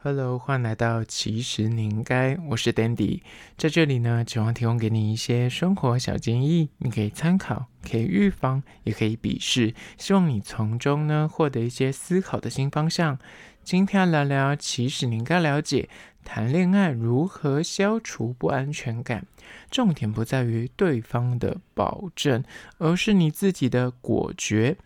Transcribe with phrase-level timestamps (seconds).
[0.00, 3.20] Hello，欢迎来到其实你应该，我是 Dandy，
[3.56, 13.18] 在这里呢，希望提供给你一些生活小建议，你可以参考，可以预防，也可以鄙视，希望你从中呢获得一些思考的新方向。
[13.64, 15.88] 今天要聊聊，其实你应该了解，
[16.24, 19.26] 谈恋爱如何消除不安全感，
[19.68, 22.44] 重点不在于对方的保证，
[22.78, 24.76] 而是你自己的果决。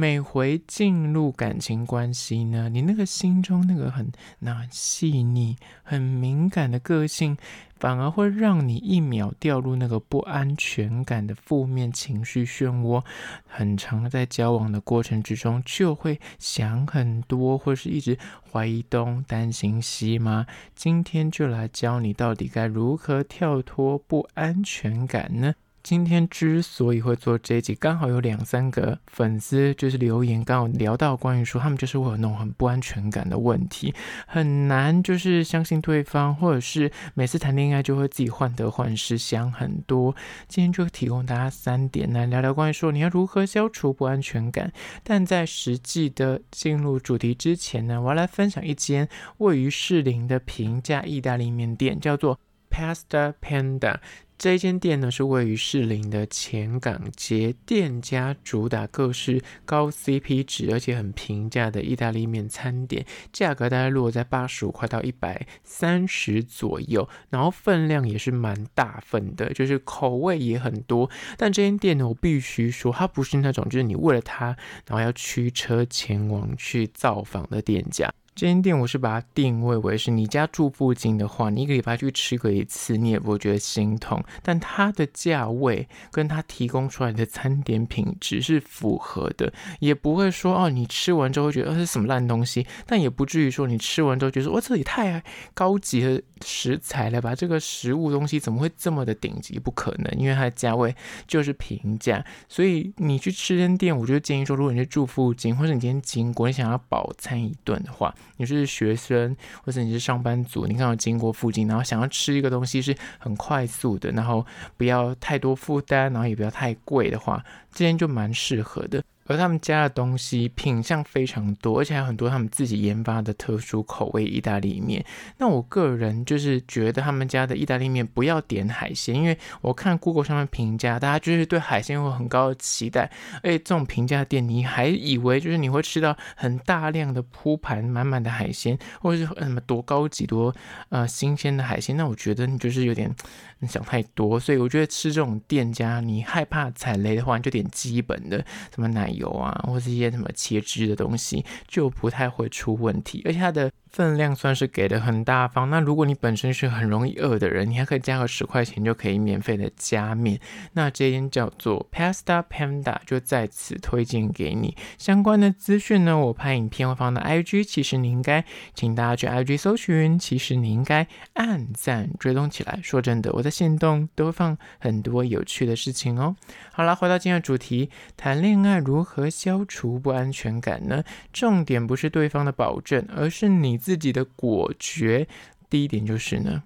[0.00, 7.36] 每回进入感情关系呢，你那个心中那个很那细腻、很敏感的个性，
[7.78, 13.04] 反而会让你一秒掉入那个不安全感的负面情绪漩涡。
[13.46, 18.16] 很常在交往的过程之中，就会想很多，或是一直
[18.50, 20.46] 怀疑东、担心西吗？
[20.74, 25.54] 今天就来教你到底该如何跳脱不安全感呢？
[25.82, 33.94] 今天之所以会做这一集，刚好有两三个粉丝就是留言，刚好聊到关于说他们就是会有那种很不安全感的问题，
[34.26, 40.14] 很难就是相信对方，或者是每次谈恋爱就会自己患得患失，想很多。
[40.48, 44.72] 今天就提供大家三点来聊聊关于说你要如何消除不安全感。
[45.02, 52.38] 但在实际的进入主题之前呢，我要来分享一间位于士林的平价意大利面店，叫做
[52.70, 53.96] Pasta Panda。
[54.40, 71.10] 这一间店呢，是位于士林的前港街，店家主打各式高 CP 值而且很平价的意大利面餐点，价格大概落在八十五块到一百三十左右，然后分量也是蛮大份的，就是口味也很多。
[71.36, 78.10] 但这间店呢，我必须说，它不是那种就是你为了它，然后要驱车前往去造访的店家。
[78.40, 84.24] 这间店我是把它定位为是你家住附近的话，你一个礼拜去吃个一次，你也不会觉得心痛。
[84.42, 97.34] 但它的价位跟它提供出来的餐点品质是符合的，也不会说哦，你吃完之后会觉得这是什么烂东西，但也不至于说你吃完之后觉得我这里太高级的食材了吧？
[97.34, 99.58] 这个食物东西怎么会这么的顶级？
[99.58, 102.24] 不可能，因为它的价位就是平价。
[102.48, 108.14] 所以你去吃间店，我就建议说，如果你是住附近，或者你今天经过，你想要饱餐一顿的话。
[108.36, 114.44] 你是学生，或者你是上班族，你刚好经过附近，然后想要吃一个东西是很快速的，然后
[114.76, 119.02] 不要太多负担，然后也不要太贵的话，这间就蛮适合的。
[119.30, 125.04] 而他们家的东西品相非常多，而且还有很多他们自己研发的特殊口味意大利面。
[125.38, 133.08] 那我个人就是觉得他们家的意大利面不要点海鲜，因为我看 Google 上面评价，大家就是对海鲜有很高的期待。
[133.44, 140.52] 而且这种平价店，你还以为就是你会吃到很大量的铺盘满满的海鲜，或者是什么多高级多
[140.88, 143.14] 呃新鲜的海鲜，那我觉得你就是有点
[143.60, 144.40] 你想太多。
[144.40, 149.30] 所以我觉得吃这种店家，你害怕踩雷的话，你就点基本的什么奶油。
[149.30, 153.70] 啊，或是一些什么切汁的东西，就不太会出问题，而且它的。
[153.90, 155.68] 分量算是给的很大方。
[155.68, 160.38] 那如果你本身是很容易饿的人，你还可以加个十块钱就可以免费的加面。
[160.74, 164.76] 那这间叫做 Pasta Panda，就在此推荐给你。
[164.96, 172.78] 相关的资讯呢，我拍影片会放到 IG，其实你应该请大家去 IG 搜寻，其实你应该按赞追踪起来。
[172.84, 176.36] 说真的，我在限动都会放很多有趣的事情哦。
[176.70, 181.02] 好了，回到今天的主题，谈恋爱如何消除不安全感呢？
[181.32, 183.79] 重点不是对方的保证，而是你。
[183.80, 185.26] 自己的果决，
[185.70, 186.62] 第一点就是呢，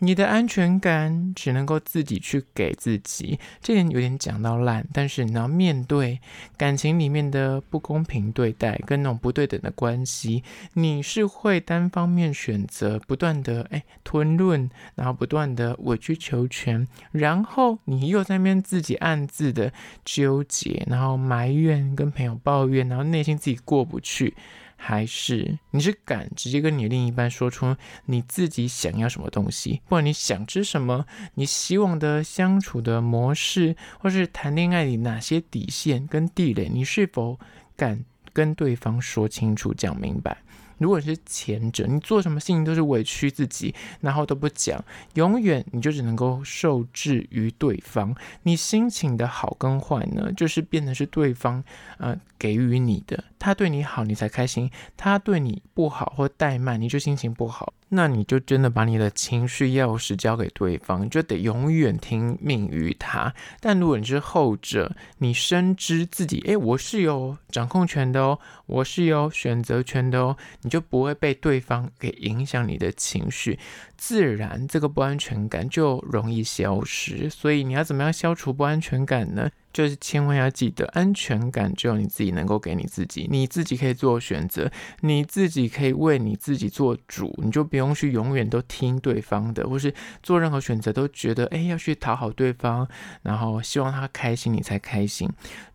[0.00, 6.20] 你的安全感只能够自己去给自己，这点有点讲到烂，但是你要面对
[6.56, 19.72] 感情里面的不公平对待跟那种不对等的关系，你是会单方面选择不断的哎吞论，然后不断的委曲求全，然后你又在那边自己暗自的
[20.04, 24.36] 纠结，然后埋怨跟朋友抱怨，然后内心自己过不去。
[24.80, 37.38] 还是你是敢直接跟你另一半说出你自己想要什么东西，不管你想吃什么，你希望的相处的模式，或是谈恋爱里哪些底线跟地雷，你是否
[37.76, 40.38] 敢跟对方说清楚、讲明白？
[40.78, 44.82] 如果你是前者，你做什么事情都是委屈自己，然后都不讲，
[45.14, 48.14] 永远你就只能够受制于对方。
[48.44, 51.62] 你心情的好跟坏呢，就是变得是对方
[51.98, 53.24] 呃给予你的。
[53.38, 57.72] 他对你好，你才开心；他对你不好或怠慢，你就心情不好。
[57.88, 63.32] 那你就真的把你的情绪钥匙交给对方，就得永远听命于他。
[63.60, 73.58] 但如果你是后者，你深知自己，诶，我是有掌控权的哦，我是有选择权的哦，你就不会被对方给影响你的情绪，
[73.98, 77.28] 自然这个不安全感就容易消失。
[77.28, 79.50] 所以你要怎么样消除不安全感呢？
[79.70, 84.68] 就是千万要记得，安全感只有你自己能够给你自己，你自己可以做选择，
[85.02, 89.92] 你自己可以为你自己做主，你就不用去永远都听对方的，或是
[90.22, 92.88] 做任何选择都觉得，哎，要去讨好对方，
[93.22, 95.28] 然后希望他开心，你才开心。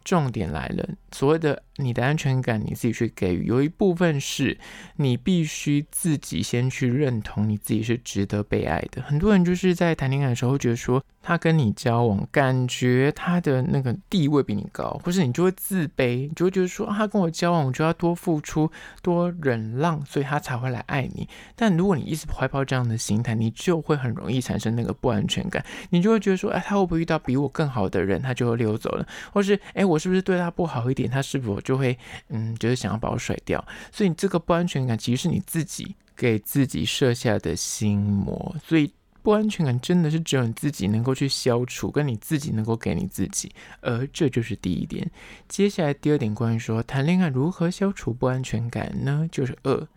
[0.03, 4.57] 重点来了，所谓的你的安全感，你自己去给予，有一部分是
[4.97, 9.01] 你必须自己先去认同你自己是值得被爱的。
[9.01, 18.69] 很多人就是在谈恋爱的时候会觉得说，他跟你交往，感觉他的那个地位比你高，或是你就会自卑，你就会觉得说，啊，他跟我交往，我就要多付出、
[19.01, 21.27] 多忍让，所以他才会来爱你。
[21.55, 31.97] 但如果你一直怀抱这样的心态，你就会很容易产生那个不安全感，你就会觉得说，哎，他会不会遇到比我更好的人，他就会溜走了，或是，哎，我是不是对他不好一点，他是否就会，
[32.29, 33.65] 嗯，就是想要把我甩掉？
[33.91, 38.93] 所以你这个不安全感其实是你自己给自己设下的心魔，所以。
[39.23, 43.49] 不安全感真的是只有你自己能够去消除，跟你自己能够给你自己，
[43.79, 45.09] 而这就是第一点。
[45.47, 49.25] 接下来第二点，关于说谈恋爱如何消除不安全感呢？
[49.31, 49.87] 就是二，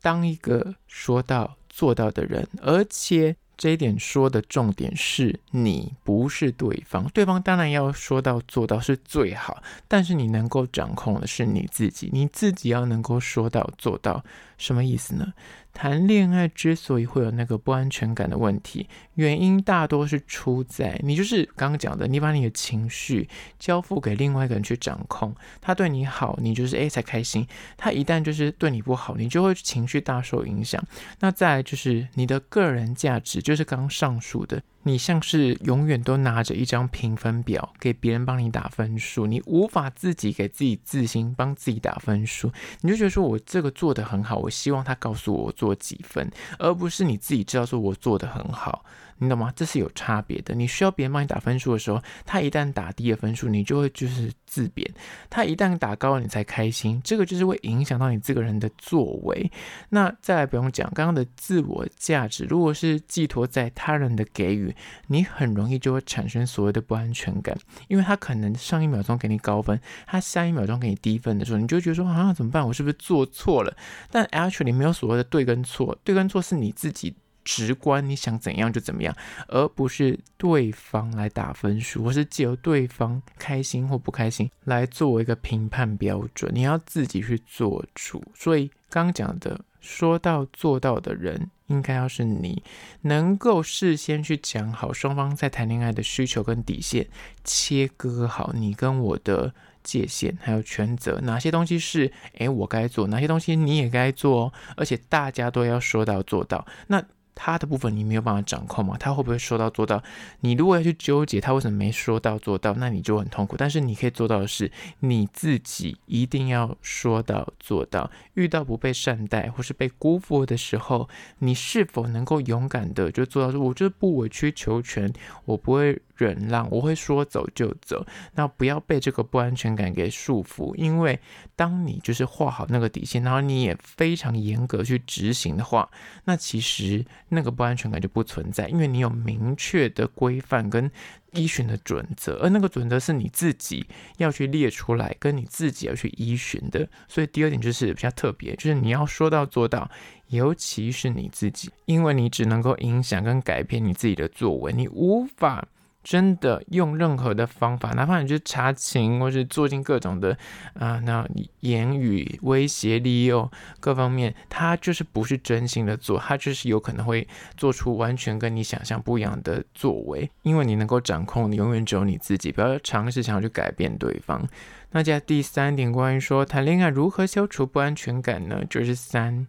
[0.00, 3.34] 当一个说到做到的人，而且。
[3.56, 14.24] 这一点说的重点是你不是对方，对方当然要说到做到是最好，但是你能够掌控的是你自己，你自己要能够说到做到，
[14.64, 15.34] 什么意思呢？
[15.74, 23.28] 谈恋爱之所以会有那个不安全感的问题，原因大多是出在你就是刚刚讲的，你把你的情绪
[23.58, 27.44] 交付给另外一个人去掌控，他对你好，你就是诶才开心；
[27.76, 30.82] 他一旦就是对你不好，你就会情绪大受影响。
[31.20, 34.62] 那再来就是你的个人价值，就是刚上述的。
[34.84, 42.52] 你像是永远都拿着一张评分表给别人帮你打分数，你无法自己给自己自信帮自己打分数，
[42.82, 48.84] 你就觉得说我这个做的很好，我希望他告诉我我做几分，而不是你自己知道说我做的很好。
[49.18, 49.52] 你懂吗？
[49.54, 50.54] 这是有差别的。
[50.54, 54.86] 你需要别人帮你打分数的时候，他一旦打低了分数，你就会就是自贬；
[55.30, 57.00] 他一旦打高了，你才开心。
[57.04, 59.50] 这个就是会影响到你这个人的作为。
[59.88, 64.74] 那再来不用讲，刚刚的自我价值，如果是寄托在他人的给予，
[65.06, 67.56] 你很容易就会产生所谓的不安全感，
[67.88, 72.66] 因为他可能上一秒钟给你高分，他下一秒钟给你低分的时候，你就觉得说啊怎么办？
[72.66, 73.76] 我是不是做错了？
[74.10, 77.14] 但 actually 没有所谓的对跟错，对跟错是你自己。
[77.44, 79.14] 直观，你想怎样就怎么样，
[79.48, 86.50] 而不是对方来打分数，或是借由对方开心或不开心来作为一个评判标准。
[86.54, 88.22] 你要自己去做主。
[88.34, 92.62] 所以刚讲的说到做到的人，应该要是你，
[93.02, 97.06] 能够事先去讲好双方在谈恋爱的需求跟底线，
[97.44, 99.52] 切割好你跟我的
[99.82, 106.66] 界限，还有权责，哪些东西是诶我该做，哪些东西你也该做哦，而且大家都要说到做到。
[106.86, 107.04] 那
[107.34, 108.96] 他的部分你没有办法掌控嘛？
[108.98, 110.02] 他会不会说到做到？
[110.40, 113.56] 你如果要去纠结他为什么没说到做到，那你就很痛苦。
[113.56, 114.70] 但是你可以做到的是，
[115.00, 118.10] 你自己一定要说到做到。
[118.34, 121.08] 遇到不被善待或是被辜负的时候，
[121.38, 125.12] 你是否能够勇敢的就做到，我就不委曲求全，
[125.44, 126.00] 我不会。
[126.16, 131.18] 忍让，我会说走就走，那不要被这个不安全感给束缚，因为
[131.56, 135.88] 当你就是画好那个底线，然后你也非常严格去执行的话，
[136.24, 140.90] 那其实那个不安全感就不存在，因为你有明确的规范跟
[141.32, 143.86] 依循的准则，而那个准则是你自己
[144.18, 146.88] 要去列出来，跟你自己要去依循的。
[147.08, 149.90] 所以第二点就是比较特别，就是你要说到做到，
[150.28, 155.66] 尤其是你自己，因为你只能够影响跟改变你自己的作为，你无法。
[156.04, 160.32] 真的用任何的方法，哪怕你去查情，或是做尽各种的
[160.74, 161.26] 啊、呃，那
[161.60, 170.30] 言语威胁、利诱各方面，他就是不是真心的做，他就是有可能会做出完全跟你想象不一样的作为。
[170.42, 174.46] 因为你能够掌控，你永远只有你自己，不要尝试想要去改变对方。
[174.90, 178.62] 那接下来第三点，关于说谈恋爱如何消除不安全感呢？
[178.68, 179.46] 就是三。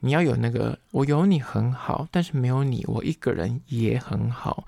[0.00, 4.64] 你要有那个，我有你很好，但是没有你，我一个人也很好。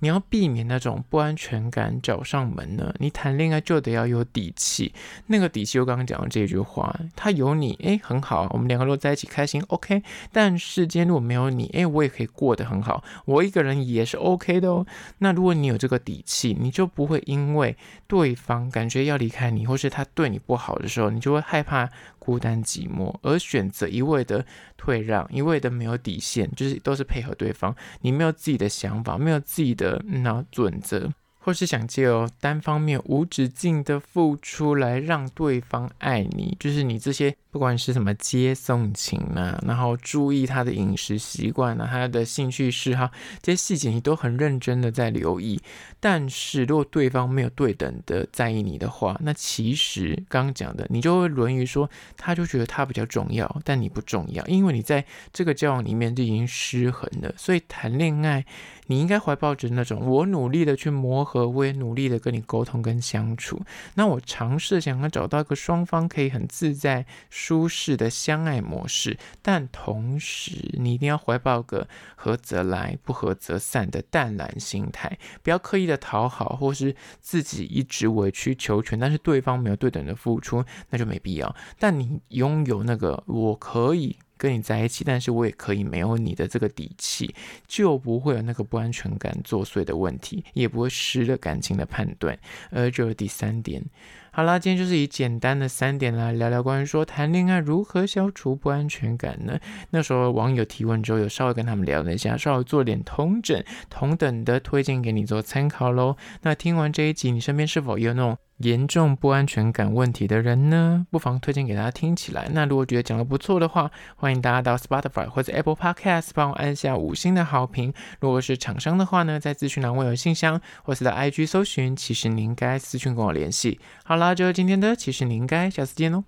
[0.00, 2.92] 你要避免那种不安全感找上门呢。
[2.98, 4.92] 你谈恋爱就得要有底气，
[5.28, 10.02] 那个底气我刚刚讲的这句话，他有你，诶，很好，我们两个如果在一起开心，OK。
[10.32, 14.86] 但世间如果没有你，诶，我也可以过得很好，我一个人也是 OK 的哦。
[15.18, 17.76] 那如果你有这个底气，你就不会因为
[18.06, 21.88] 对方感觉要离开你，或是他对你不好的时候，你就会害怕。
[22.20, 24.44] 孤单寂寞，而选择一味的
[24.76, 27.74] 退让，一味的没有底线，就是都是配合对方。
[28.02, 43.10] 你没有自己的想法，没有自己的那准则，或是想借由单方面无止境的付出来让对方爱你，就是你这些不管是什么接送情啊，然后注意他的饮食习惯啊，他的兴趣嗜好，
[43.42, 45.60] 这些细节你都很认真的在留意。
[45.98, 57.32] 但是如果对方没有对等的在意你的话，那其实刚刚讲的，你就会沦于说，他就觉得他比较重要，但你不重要，因为你在这个交往里面就已经失衡了。
[57.36, 58.44] 所以谈恋爱，
[58.86, 63.62] 你应该怀抱着那种我努力的去磨和我也努力的跟你沟通跟相处，
[63.94, 81.54] 那我尝试想要找到一个双方可以很自在舒适的相爱模式，但同时你一定要怀抱个合则来不合则散的淡然心态，不要刻意的讨好或是自己一直委曲求全，但是对方没有对等的付出，那就没必要。
[81.78, 84.16] 但你拥有那个我可以。
[84.40, 87.34] 跟你在一起，但是我也可以没有你的这个底气，
[87.68, 92.38] 就不会有那个不安全感作祟的问题，也不会失了感情的判断。
[92.70, 93.84] 而这第三点，
[94.32, 99.60] 好啦，今天就是以简单的三点来聊聊关于说谈恋爱如何消除不安全感呢？
[99.90, 106.16] 那时候网友提问之后，有稍微跟他们聊了一下，稍微做点通整，同等的推荐给你做参考喽。
[106.40, 112.48] 那听完这一集，你身边是否也有那种严重不安全感问题的人呢，不妨推荐给大家听起来。
[112.52, 117.92] 那如果觉得讲得不错的话，欢迎大家到 Spotify 或者 Apple Podcast 帮我按下五星的好评。
[118.20, 123.80] 如果是厂商的话呢，在资讯栏我有信箱，或是到 IG 搜寻，其实你应该私讯跟我联系。
[124.04, 126.24] 好啦，就是今天的，其实你应该下次见喽。